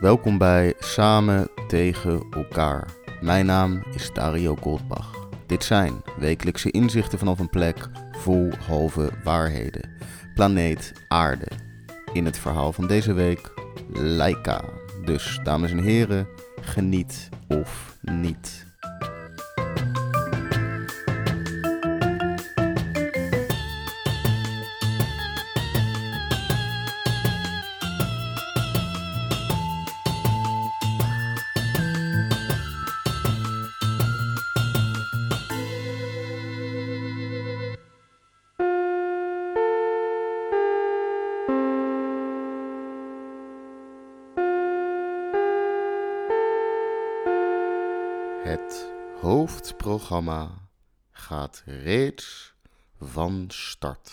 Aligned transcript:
Welkom 0.00 0.38
bij 0.38 0.74
Samen 0.78 1.48
tegen 1.68 2.26
elkaar. 2.30 2.88
Mijn 3.20 3.46
naam 3.46 3.82
is 3.94 4.12
Dario 4.12 4.56
Goldbach. 4.56 5.28
Dit 5.46 5.64
zijn 5.64 6.02
wekelijkse 6.18 6.70
inzichten 6.70 7.18
vanaf 7.18 7.38
een 7.38 7.50
plek 7.50 7.88
vol 8.12 8.50
halve 8.66 9.10
waarheden. 9.24 9.90
Planeet 10.34 10.92
Aarde. 11.08 11.48
In 12.12 12.24
het 12.24 12.38
verhaal 12.38 12.72
van 12.72 12.86
deze 12.86 13.12
week 13.12 13.52
Laika. 13.92 14.64
Dus 15.04 15.40
dames 15.42 15.70
en 15.70 15.82
heren, 15.82 16.28
geniet 16.60 17.28
of 17.48 17.96
niet. 18.00 18.69
Hoofdprogramma 49.20 50.50
gaat 51.10 51.62
reeds 51.66 52.54
van 53.00 53.44
start. 53.48 54.12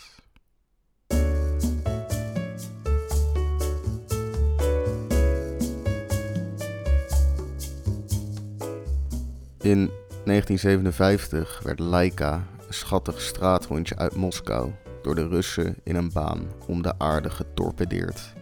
In 9.59 9.89
1957 10.25 11.61
werd 11.63 11.79
Laika, 11.79 12.47
een 12.67 12.73
schattig 12.73 13.21
straathondje 13.21 13.95
uit 13.95 14.15
Moskou, 14.15 14.71
door 15.01 15.15
de 15.15 15.27
Russen 15.27 15.75
in 15.83 15.95
een 15.95 16.11
baan 16.11 16.51
om 16.65 16.81
de 16.81 16.99
aarde 16.99 17.29
getorpedeerd. 17.29 18.33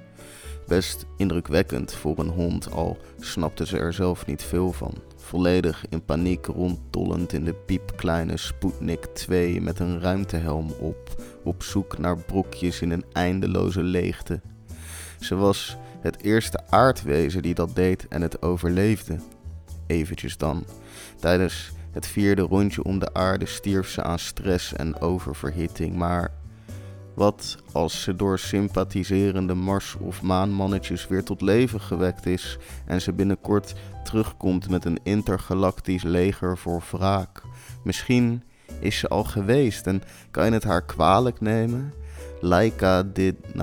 Best 0.68 1.06
indrukwekkend 1.18 1.94
voor 1.94 2.20
een 2.20 2.30
hond, 2.30 2.72
al 2.72 2.98
snapte 3.20 3.66
ze 3.66 3.78
er 3.78 3.94
zelf 3.94 4.26
niet 4.26 4.44
veel 4.44 4.72
van. 4.72 4.94
Volledig 5.16 5.86
in 5.90 6.06
paniek 6.06 6.46
ronddollend 6.46 7.34
in 7.34 7.44
de 7.44 7.54
piepkleine 7.54 8.38
Sputnik 8.38 9.06
2 9.06 9.62
met 9.62 9.80
een 9.80 10.02
ruimtehelm 10.02 10.72
op, 10.80 11.22
op 11.44 11.64
zoek 11.64 11.98
naar 11.98 12.18
brokjes 12.18 12.82
in 12.82 12.92
een 12.92 13.06
eindeloze 13.12 13.84
leegte. 13.84 14.42
Ze 15.20 15.36
was 15.36 15.78
het 16.02 16.24
eerste 16.24 16.60
aardwezen 16.70 17.42
die 17.42 17.54
dat 17.54 17.76
deed 17.76 18.08
en 18.08 18.22
het 18.22 18.42
overleefde. 18.42 19.20
Eventjes 19.88 20.38
dan. 20.38 20.66
Tijdens 21.20 21.72
het 21.92 22.08
vierde 22.08 22.42
rondje 22.42 22.84
om 22.84 23.00
de 23.00 23.14
aarde 23.14 23.46
stierf 23.46 23.90
ze 23.90 24.04
aan 24.04 24.20
stress 24.20 24.74
en 24.74 25.02
oververhitting, 25.02 25.96
maar 25.96 26.32
wat 27.16 27.58
als 27.72 28.02
ze 28.02 28.16
door 28.16 28.40
sympathiserende 28.40 29.54
Mars- 29.54 29.98
of 30.00 30.22
maanmannetjes 30.22 31.08
weer 31.08 31.24
tot 31.24 31.42
leven 31.42 31.82
gewekt 31.82 32.26
is 32.26 32.58
en 32.86 33.02
ze 33.02 33.14
binnenkort 33.14 33.76
terugkomt 34.04 34.70
met 34.70 34.86
een 34.86 35.00
intergalactisch 35.04 36.04
leger 36.04 36.58
voor 36.58 36.84
wraak? 36.92 37.42
Misschien 37.84 38.44
is 38.80 38.98
ze 38.98 39.08
al 39.08 39.24
geweest 39.24 39.88
en 39.88 40.02
kan 40.32 40.46
je 40.46 40.52
het 40.52 40.64
haar 40.64 40.86
kwalijk 40.86 41.42
nemen? 41.42 41.94
Laika 42.42 43.04
did 43.04 43.36
9-11. 43.54 43.60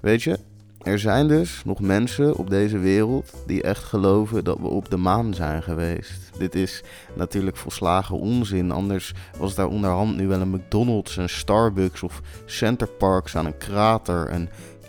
Weet 0.00 0.22
je, 0.22 0.38
er 0.82 0.98
zijn 0.98 1.28
dus 1.28 1.62
nog 1.64 1.80
mensen 1.80 2.36
op 2.36 2.50
deze 2.50 2.78
wereld 2.78 3.32
die 3.46 3.62
echt 3.62 3.84
geloven 3.84 4.44
dat 4.44 4.58
we 4.58 4.66
op 4.66 4.90
de 4.90 4.96
maan 4.96 5.34
zijn 5.34 5.62
geweest. 5.62 6.38
Dit 6.38 6.54
is 6.54 6.82
natuurlijk 7.14 7.56
volslagen 7.56 8.18
onzin, 8.18 8.70
anders 8.70 9.12
was 9.38 9.54
daar 9.54 9.68
onderhand 9.68 10.16
nu 10.16 10.26
wel 10.26 10.40
een 10.40 10.50
McDonald's, 10.50 11.16
een 11.16 11.28
Starbucks 11.28 12.02
of 12.02 12.20
Center 12.44 12.88
Parks 12.88 13.36
aan 13.36 13.46
een 13.46 13.58
krater, 13.58 14.32
een 14.32 14.48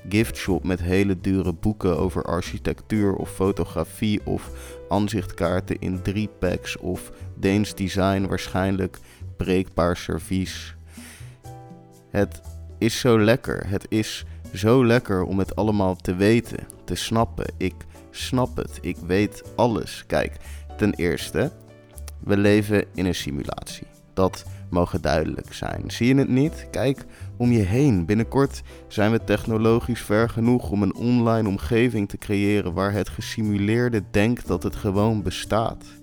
giftshop 0.10 0.64
met 0.64 0.82
hele 0.82 1.20
dure 1.22 1.54
boeken 1.54 1.98
over 1.98 2.24
architectuur 2.24 3.16
of 3.16 3.30
fotografie 3.30 4.22
of 4.26 4.52
aanzichtkaarten 4.90 5.80
in 5.80 6.02
drie 6.02 6.30
packs 6.40 6.78
of 6.78 7.12
Deens 7.36 7.76
design 7.76 8.28
waarschijnlijk 8.28 8.98
breekbaar 9.38 9.98
servies. 9.98 10.76
Het 12.10 12.42
is 12.78 13.00
zo 13.00 13.20
lekker, 13.20 13.64
het 13.68 13.86
is 13.90 14.26
zo 14.54 14.86
lekker 14.86 15.24
om 15.24 15.40
het 15.40 15.56
allemaal 15.56 15.96
te 15.96 16.16
weten, 16.16 16.68
te 16.84 16.96
snappen. 16.96 17.54
Ik 17.58 17.76
snap 18.12 18.58
het, 18.58 18.80
ik 18.82 18.98
weet 18.98 19.44
alles. 19.56 20.04
Kijk, 20.08 20.38
ten 20.78 20.94
eerste, 20.94 21.52
we 22.20 22.38
leven 22.38 22.86
in 22.94 23.06
een 23.06 23.16
simulatie. 23.16 23.88
Dat 24.14 24.46
mogen 24.70 25.02
duidelijk 25.02 25.54
zijn. 25.54 25.84
Zie 25.92 26.08
je 26.08 26.16
het 26.16 26.30
niet? 26.30 26.68
Kijk 26.72 27.06
om 27.38 27.52
je 27.52 27.62
heen. 27.62 28.06
Binnenkort 28.06 28.62
zijn 28.88 29.12
we 29.12 29.24
technologisch 29.24 30.02
ver 30.02 30.30
genoeg 30.30 30.70
om 30.70 30.84
een 30.84 30.96
online 30.96 31.48
omgeving 31.48 32.10
te 32.10 32.18
creëren 32.18 32.74
waar 32.74 32.94
het 32.94 33.10
gesimuleerde 33.10 34.04
denkt 34.12 34.48
dat 34.48 34.64
het 34.64 34.76
gewoon 34.76 35.22
bestaat. 35.22 36.01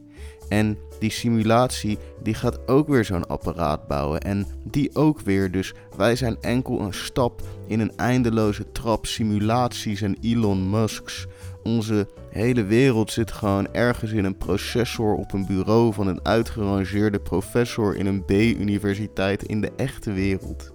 En 0.48 0.78
die 0.98 1.10
simulatie 1.10 1.98
die 2.22 2.34
gaat 2.34 2.68
ook 2.68 2.88
weer 2.88 3.04
zo'n 3.04 3.26
apparaat 3.26 3.86
bouwen 3.86 4.20
en 4.20 4.46
die 4.64 4.96
ook 4.96 5.20
weer. 5.20 5.50
Dus 5.50 5.74
wij 5.96 6.16
zijn 6.16 6.36
enkel 6.40 6.80
een 6.80 6.94
stap 6.94 7.42
in 7.66 7.80
een 7.80 7.96
eindeloze 7.96 8.72
trap 8.72 9.06
simulaties 9.06 10.02
en 10.02 10.16
Elon 10.20 10.70
Musk's. 10.70 11.26
Onze 11.62 12.08
hele 12.30 12.64
wereld 12.64 13.10
zit 13.10 13.32
gewoon 13.32 13.72
ergens 13.72 14.12
in 14.12 14.24
een 14.24 14.36
processor 14.36 15.14
op 15.14 15.32
een 15.32 15.46
bureau 15.46 15.92
van 15.92 16.06
een 16.06 16.24
uitgerangeerde 16.24 17.20
professor 17.20 17.96
in 17.96 18.06
een 18.06 18.24
B-universiteit 18.24 19.42
in 19.42 19.60
de 19.60 19.72
echte 19.76 20.12
wereld. 20.12 20.72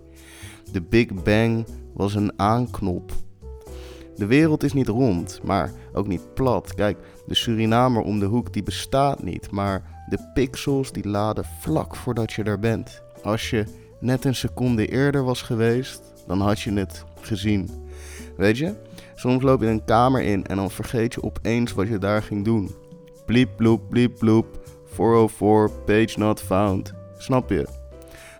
De 0.71 0.81
Big 0.81 1.23
Bang 1.23 1.65
was 1.93 2.15
een 2.15 2.39
aanknop. 2.39 3.11
De 4.15 4.25
wereld 4.25 4.63
is 4.63 4.73
niet 4.73 4.87
rond, 4.87 5.39
maar 5.43 5.71
ook 5.93 6.07
niet 6.07 6.33
plat. 6.33 6.73
Kijk, 6.73 6.97
de 7.25 7.35
Surinamer 7.35 8.01
om 8.01 8.19
de 8.19 8.25
hoek 8.25 8.53
die 8.53 8.63
bestaat 8.63 9.23
niet, 9.23 9.51
maar 9.51 10.05
de 10.09 10.31
pixels 10.33 10.91
die 10.91 11.07
laden 11.07 11.45
vlak 11.59 11.95
voordat 11.95 12.33
je 12.33 12.43
er 12.43 12.59
bent. 12.59 13.01
Als 13.23 13.49
je 13.49 13.65
net 13.99 14.25
een 14.25 14.35
seconde 14.35 14.87
eerder 14.87 15.23
was 15.23 15.41
geweest, 15.41 16.01
dan 16.27 16.41
had 16.41 16.61
je 16.61 16.73
het 16.73 17.03
gezien. 17.21 17.69
Weet 18.37 18.57
je, 18.57 18.73
soms 19.15 19.43
loop 19.43 19.61
je 19.61 19.67
een 19.67 19.85
kamer 19.85 20.21
in 20.21 20.45
en 20.45 20.55
dan 20.55 20.71
vergeet 20.71 21.13
je 21.13 21.23
opeens 21.23 21.73
wat 21.73 21.87
je 21.87 21.97
daar 21.97 22.23
ging 22.23 22.45
doen. 22.45 22.75
Bliep 23.25 23.49
bloep 23.55 23.89
bliep 23.89 24.17
bloep, 24.19 24.59
404, 24.85 25.69
page 25.85 26.19
not 26.19 26.41
found. 26.41 26.93
Snap 27.17 27.49
je? 27.49 27.82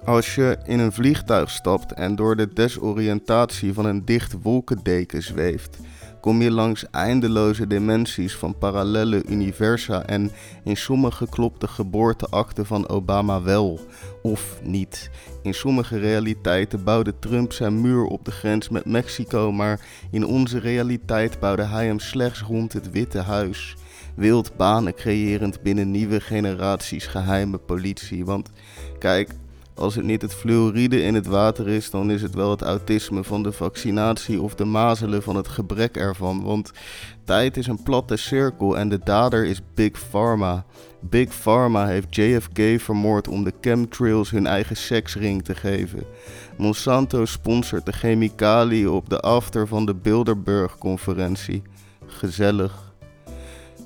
Als 0.06 0.36
je 0.36 0.58
in 0.64 0.80
een 0.80 0.92
vliegtuig 0.92 1.50
stapt 1.50 1.92
en 1.92 2.16
door 2.16 2.36
de 2.36 2.54
desoriëntatie 2.54 3.74
van 3.74 3.86
een 3.86 4.06
dicht 4.06 4.36
wolkendeken 4.42 5.24
zweeft, 5.24 5.78
kom 6.22 6.42
je 6.42 6.52
langs 6.52 6.90
eindeloze 6.90 7.68
dimensies 7.68 8.36
van 8.36 8.58
parallele 8.58 9.24
universa 9.26 10.06
en 10.06 10.32
in 10.64 10.78
sommige 10.78 11.30
klopt 11.30 11.62
de 11.62 11.68
geboorteakte 11.68 12.66
van 12.66 12.90
Obama 12.90 13.42
wel 13.42 13.80
of 14.22 14.60
niet. 14.64 15.10
In 15.42 15.54
sommige 15.54 16.00
realiteiten 16.00 16.84
bouwde 16.84 17.20
Trump 17.20 17.52
zijn 17.54 17.82
muur 17.82 18.04
op 18.04 18.26
de 18.26 18.32
grens 18.32 18.70
met 18.70 18.86
Mexico, 18.86 19.52
maar 19.52 19.80
in 20.12 20.26
onze 20.26 20.60
realiteit 20.60 21.40
bouwde 21.40 21.64
hij 21.64 21.86
hem 21.86 22.00
slechts 22.00 22.42
rond 22.42 22.74
het 22.74 22.92
Witte 22.92 23.20
Huis. 23.20 23.76
Wild 24.16 24.58
banen 24.58 24.96
creërend 24.96 25.62
binnen 25.62 25.92
nieuwe 25.92 26.20
generaties 26.20 27.08
geheime 27.08 27.58
politie. 27.58 28.26
Want 28.26 28.50
kijk, 29.00 29.30
als 29.76 29.96
het 29.96 30.06
niet 30.06 30.22
het 30.22 30.34
fluoride 30.34 31.02
in 31.02 31.14
het 31.14 31.26
water 31.26 31.68
is, 31.68 31.90
dan 31.90 32.12
is 32.12 32.22
het 32.22 32.36
wel 32.36 32.50
het 32.50 32.62
autisme 32.62 33.24
van 33.24 33.44
de 33.44 33.52
vaccinatie 33.52 34.42
of 34.42 34.56
de 34.56 34.66
mazelen 34.66 35.24
van 35.24 35.36
het 35.36 35.48
gebrek 35.48 35.98
ervan. 35.98 36.44
Want 36.44 36.72
tijd 37.24 37.58
is 37.58 37.68
een 37.68 37.84
platte 37.84 38.18
cirkel 38.18 38.78
en 38.78 38.90
de 38.90 39.00
dader 39.04 39.46
is 39.46 39.62
Big 39.74 40.10
Pharma. 40.10 40.66
Big 41.00 41.30
Pharma 41.42 41.86
heeft 41.88 42.16
JFK 42.16 42.82
vermoord 42.82 43.28
om 43.28 43.44
de 43.44 43.54
chemtrails 43.62 44.30
hun 44.30 44.48
eigen 44.48 44.78
seksring 44.78 45.44
te 45.44 45.56
geven. 45.56 46.04
Monsanto 46.58 47.26
sponsort 47.26 47.86
de 47.86 47.92
chemicaliën 47.92 48.90
op 48.90 49.10
de 49.10 49.20
after 49.20 49.68
van 49.68 49.86
de 49.86 49.96
Bilderberg-conferentie. 49.96 51.62
Gezellig. 52.06 52.93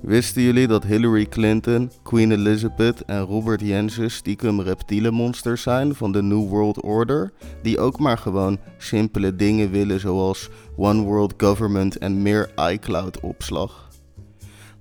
Wisten 0.02 0.42
jullie 0.42 0.68
dat 0.68 0.84
Hillary 0.84 1.26
Clinton, 1.26 1.92
Queen 2.04 2.32
Elizabeth 2.32 3.06
en 3.06 3.22
Robert 3.22 3.62
Jensen 3.62 4.12
stiekem 4.12 4.62
reptielenmonsters 4.62 5.62
zijn 5.62 5.96
van 5.96 6.12
de 6.12 6.22
New 6.22 6.48
World 6.50 6.84
Order? 6.84 7.32
Die 7.62 7.80
ook 7.80 8.00
maar 8.00 8.18
gewoon 8.18 8.60
simpele 8.78 9.36
dingen 9.36 9.72
willen 9.72 10.00
zoals 10.00 10.50
One 10.76 11.02
World 11.02 11.34
Government 11.38 11.98
en 11.98 12.22
meer 12.22 12.50
iCloud-opslag. 12.72 13.90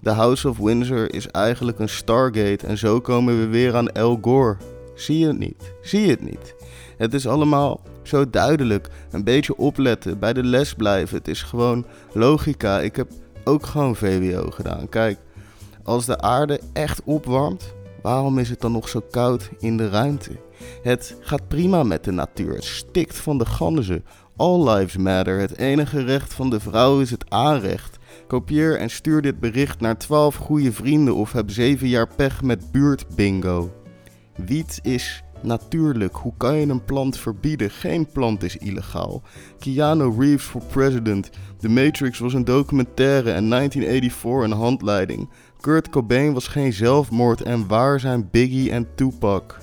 De 0.01 0.11
House 0.11 0.49
of 0.49 0.59
Windsor 0.59 1.15
is 1.15 1.29
eigenlijk 1.29 1.79
een 1.79 1.89
Stargate 1.89 2.67
en 2.67 2.79
zo 2.79 3.01
komen 3.01 3.39
we 3.39 3.47
weer 3.47 3.77
aan 3.77 3.89
El 3.89 4.19
Gore. 4.23 4.57
Zie 4.95 5.19
je 5.19 5.27
het 5.27 5.39
niet? 5.39 5.73
Zie 5.83 6.01
je 6.01 6.11
het 6.11 6.23
niet? 6.23 6.55
Het 6.97 7.15
is 7.15 7.27
allemaal 7.27 7.81
zo 8.03 8.31
duidelijk. 8.31 8.89
Een 9.11 9.25
beetje 9.25 9.57
opletten, 9.57 10.19
bij 10.19 10.33
de 10.33 10.45
les 10.45 10.75
blijven. 10.75 11.19
Het 11.19 11.29
is 11.29 11.43
gewoon 11.43 11.87
logica. 12.13 12.81
Ik 12.81 12.97
heb 12.97 13.09
ook 13.47 13.67
gewoon 13.67 13.97
VWO 13.97 14.51
gedaan. 14.51 14.89
Kijk, 14.89 15.19
als 15.83 16.07
de 16.07 16.21
aarde 16.21 16.61
echt 16.73 17.03
opwarmt, 17.05 17.75
waarom 18.03 18.39
is 18.39 18.49
het 18.49 18.61
dan 18.61 18.73
nog 18.73 18.89
zo 18.89 19.01
koud 19.11 19.51
in 19.59 19.77
de 19.77 19.89
ruimte? 19.89 20.31
Het 20.83 21.17
gaat 21.21 21.49
prima 21.49 21.83
met 21.83 22.05
de 22.05 22.11
natuur. 22.11 22.55
Het 22.55 22.65
stikt 22.65 23.17
van 23.17 23.39
de 23.39 23.47
ganzen. 23.47 24.05
All 24.37 24.69
lives 24.69 24.97
matter. 24.97 25.39
Het 25.39 25.57
enige 25.59 26.05
recht 26.05 26.35
van 26.35 26.51
de 26.51 26.61
vrouw 26.61 27.01
is 27.01 27.11
het 27.11 27.31
aanrecht. 27.31 27.99
Kopieer 28.27 28.79
en 28.79 28.91
stuur 28.91 29.23
dit 29.23 29.41
bericht 29.41 29.81
naar 29.81 29.99
12 29.99 30.37
goede 30.37 30.73
vrienden 30.73 31.15
of 31.15 31.33
heb 31.33 31.51
7 31.51 31.89
jaar 31.89 32.09
pech 32.17 32.43
met 32.43 32.73
buurtbingo. 32.73 33.73
Wiet 34.37 34.79
is 34.83 35.23
natuurlijk. 35.47 36.15
Hoe 36.17 36.33
kan 36.37 36.57
je 36.57 36.67
een 36.67 36.85
plant 36.85 37.19
verbieden? 37.19 37.71
Geen 37.71 38.07
plant 38.13 38.43
is 38.43 38.57
illegaal. 38.57 39.23
Keanu 39.59 40.15
Reeves 40.19 40.45
voor 40.45 40.63
president. 40.63 41.31
The 41.59 41.69
Matrix 41.69 42.19
was 42.19 42.35
een 42.35 42.45
documentaire 42.45 43.31
en 43.31 43.49
1984 43.49 44.51
een 44.51 44.63
handleiding. 44.63 45.29
Kurt 45.61 45.89
Cobain 45.89 46.33
was 46.33 46.49
geen 46.49 46.73
zelfmoord 46.73 47.43
en 47.43 47.67
waar 47.67 48.01
zijn 48.01 48.29
Biggie 48.31 48.71
en 48.71 48.89
Tupac? 48.95 49.59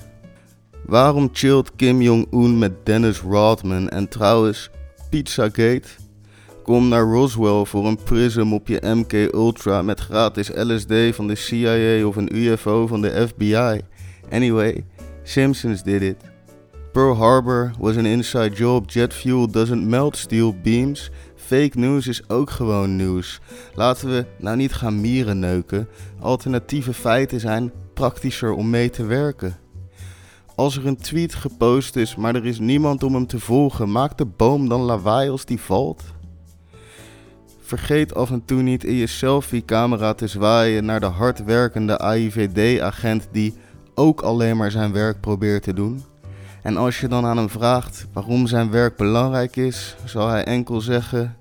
Waarom 0.86 1.28
chillt 1.32 1.76
Kim 1.76 2.02
Jong-un 2.02 2.58
met 2.58 2.86
Dennis 2.86 3.20
Rodman 3.20 3.88
en 3.88 4.08
trouwens 4.08 4.70
Pizzagate? 5.10 5.88
Kom 6.62 6.88
naar 6.88 7.02
Roswell 7.02 7.64
voor 7.64 7.86
een 7.86 8.02
prism 8.02 8.52
op 8.52 8.68
je 8.68 8.80
MK 8.82 9.12
Ultra 9.12 9.82
met 9.82 10.00
gratis 10.00 10.50
LSD 10.54 10.92
van 11.14 11.26
de 11.26 11.34
CIA 11.34 12.06
of 12.06 12.16
een 12.16 12.36
UFO 12.36 12.86
van 12.86 13.00
de 13.00 13.28
FBI. 13.28 13.80
Anyway, 14.30 14.84
Simpsons 15.26 15.82
did 15.82 16.02
it. 16.02 16.16
Pearl 16.92 17.16
Harbor 17.16 17.72
was 17.78 17.96
an 17.96 18.06
inside 18.06 18.56
job. 18.56 18.90
Jet 18.90 19.12
fuel 19.12 19.50
doesn't 19.50 19.88
melt 19.88 20.16
steel 20.16 20.54
beams. 20.62 21.10
Fake 21.36 21.78
news 21.78 22.06
is 22.06 22.28
ook 22.28 22.50
gewoon 22.50 22.96
nieuws. 22.96 23.40
Laten 23.74 24.08
we 24.08 24.26
nou 24.38 24.56
niet 24.56 24.72
gaan 24.72 25.00
mieren 25.00 25.38
neuken. 25.38 25.88
Alternatieve 26.20 26.92
feiten 26.92 27.40
zijn 27.40 27.72
praktischer 27.94 28.52
om 28.52 28.70
mee 28.70 28.90
te 28.90 29.04
werken. 29.04 29.56
Als 30.54 30.76
er 30.76 30.86
een 30.86 30.96
tweet 30.96 31.34
gepost 31.34 31.96
is, 31.96 32.16
maar 32.16 32.34
er 32.34 32.46
is 32.46 32.58
niemand 32.58 33.02
om 33.02 33.14
hem 33.14 33.26
te 33.26 33.40
volgen, 33.40 33.92
maakt 33.92 34.18
de 34.18 34.24
boom 34.24 34.68
dan 34.68 34.80
lawaai 34.80 35.30
als 35.30 35.44
die 35.44 35.60
valt? 35.60 36.02
Vergeet 37.60 38.14
af 38.14 38.30
en 38.30 38.44
toe 38.44 38.62
niet 38.62 38.84
in 38.84 38.94
je 38.94 39.06
selfie-camera 39.06 40.14
te 40.14 40.26
zwaaien 40.26 40.84
naar 40.84 41.00
de 41.00 41.06
hardwerkende 41.06 41.98
AIVD-agent 41.98 43.28
die 43.32 43.54
ook 43.94 44.20
alleen 44.20 44.56
maar 44.56 44.70
zijn 44.70 44.92
werk 44.92 45.20
probeert 45.20 45.62
te 45.62 45.74
doen. 45.74 46.02
En 46.62 46.76
als 46.76 47.00
je 47.00 47.08
dan 47.08 47.24
aan 47.24 47.36
hem 47.36 47.50
vraagt 47.50 48.06
waarom 48.12 48.46
zijn 48.46 48.70
werk 48.70 48.96
belangrijk 48.96 49.56
is, 49.56 49.96
zal 50.04 50.28
hij 50.28 50.44
enkel 50.44 50.80
zeggen: 50.80 51.36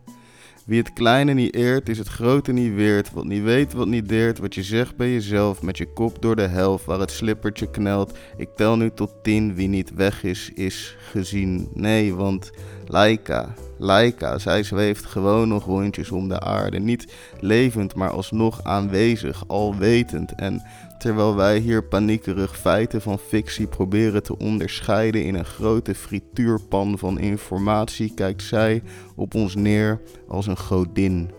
wie 0.66 0.80
het 0.80 0.94
kleine 0.94 1.34
niet 1.34 1.56
eert, 1.56 1.90
is 1.90 1.98
het 1.98 2.08
grote 2.08 2.52
niet 2.52 2.74
weert. 2.74 3.12
Wat 3.12 3.26
niet 3.26 3.44
weet, 3.44 3.74
wat 3.74 3.88
niet 3.88 4.10
deert. 4.10 4.40
Wat 4.40 4.56
je 4.56 4.64
zegt 4.64 4.96
bij 4.96 5.12
jezelf, 5.12 5.62
met 5.62 5.78
je 5.78 5.94
kop 5.94 6.22
door 6.22 6.36
de 6.36 6.48
helft, 6.48 6.86
waar 6.86 7.00
het 7.00 7.12
slippertje 7.12 7.70
knelt. 7.70 8.18
Ik 8.38 8.50
tel 8.56 8.78
nu 8.78 8.92
tot 8.92 9.12
tien, 9.22 9.56
wie 9.56 9.68
niet 9.68 9.94
weg 9.94 10.24
is, 10.24 10.52
is 10.54 10.96
gezien. 11.12 11.70
Nee, 11.74 12.16
want 12.16 12.52
Laika, 12.88 13.54
Laika, 13.84 14.40
zij 14.40 14.64
zweeft 14.64 15.06
gewoon 15.06 15.48
nog 15.48 15.66
rondjes 15.66 16.12
om 16.12 16.28
de 16.28 16.40
aarde. 16.40 16.80
Niet 16.80 17.14
levend, 17.40 17.96
maar 17.96 18.10
alsnog 18.10 18.64
aanwezig, 18.64 19.44
alwetend. 19.48 20.36
En 20.36 20.64
terwijl 20.98 21.36
wij 21.36 21.58
hier 21.58 21.84
paniekerig 21.84 22.58
feiten 22.58 23.02
van 23.02 23.20
fictie 23.20 23.68
proberen 23.68 24.24
te 24.24 24.38
onderscheiden 24.38 25.24
in 25.24 25.36
een 25.36 25.46
grote 25.46 25.96
frituurpan 25.96 26.98
van 26.98 27.20
informatie, 27.20 28.14
kijkt 28.14 28.44
zij 28.44 28.84
op 29.16 29.36
ons 29.36 29.56
neer 29.56 30.02
als 30.28 30.48
een 30.48 30.58
godin, 30.58 31.32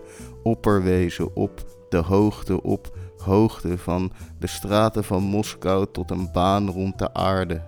opperwezen 0.43 1.35
op 1.35 1.65
de 1.89 1.97
hoogte, 1.97 2.63
op 2.63 2.97
hoogte 3.17 3.77
van 3.77 4.11
de 4.39 4.47
straten 4.47 5.03
van 5.03 5.23
Moskou 5.23 5.85
tot 5.91 6.11
een 6.11 6.29
baan 6.33 6.69
rond 6.69 6.99
de 6.99 7.13
aarde. 7.13 7.61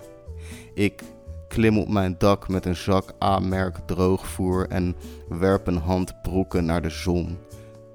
Ik 0.74 1.03
klim 1.57 1.77
op 1.77 1.89
mijn 1.89 2.15
dak 2.18 2.48
met 2.48 2.65
een 2.65 2.75
zak 2.75 3.13
A-merk 3.24 3.77
droogvoer 3.86 4.68
en 4.68 4.95
werp 5.30 5.68
een 5.68 5.77
hand 5.77 6.21
broeken 6.21 6.65
naar 6.65 6.81
de 6.81 6.89
zon. 6.89 7.38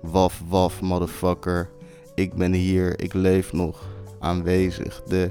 Waf, 0.01 0.43
waf, 0.49 0.81
motherfucker. 0.81 1.71
Ik 2.15 2.35
ben 2.35 2.53
hier, 2.53 3.01
ik 3.01 3.13
leef 3.13 3.53
nog, 3.53 3.89
aanwezig. 4.21 5.03
De 5.03 5.31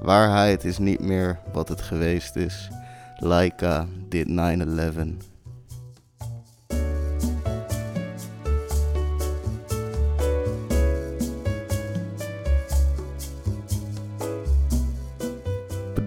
waarheid 0.00 0.64
is 0.64 0.78
niet 0.78 1.00
meer 1.00 1.38
wat 1.52 1.68
het 1.68 1.82
geweest 1.82 2.36
is. 2.36 2.68
Laika 3.16 3.86
did 4.08 4.28
9-11. 4.28 5.35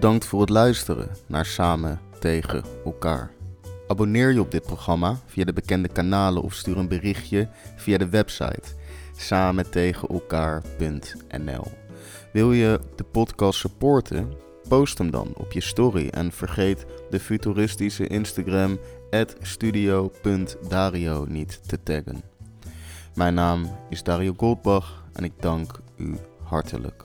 Bedankt 0.00 0.26
voor 0.26 0.40
het 0.40 0.50
luisteren 0.50 1.08
naar 1.26 1.46
Samen 1.46 2.00
tegen 2.18 2.64
elkaar. 2.84 3.30
Abonneer 3.88 4.32
je 4.32 4.40
op 4.40 4.50
dit 4.50 4.62
programma 4.62 5.20
via 5.26 5.44
de 5.44 5.52
bekende 5.52 5.88
kanalen 5.88 6.42
of 6.42 6.54
stuur 6.54 6.78
een 6.78 6.88
berichtje 6.88 7.48
via 7.76 7.98
de 7.98 8.08
website 8.08 8.62
samentegenelkaar.nl. 9.16 11.66
Wil 12.32 12.52
je 12.52 12.80
de 12.96 13.04
podcast 13.04 13.58
supporten? 13.58 14.32
Post 14.68 14.98
hem 14.98 15.10
dan 15.10 15.32
op 15.34 15.52
je 15.52 15.60
story 15.60 16.08
en 16.08 16.32
vergeet 16.32 16.86
de 17.10 17.20
futuristische 17.20 18.06
Instagram 18.06 18.78
studio.dario 19.40 21.24
niet 21.28 21.68
te 21.68 21.82
taggen. 21.82 22.22
Mijn 23.14 23.34
naam 23.34 23.76
is 23.88 24.02
Dario 24.02 24.34
Goldbach 24.36 25.04
en 25.12 25.24
ik 25.24 25.32
dank 25.40 25.80
u 25.96 26.16
hartelijk 26.42 27.04